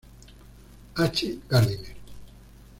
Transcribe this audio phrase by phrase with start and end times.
[0.95, 1.41] H.
[1.47, 1.93] Gardiner.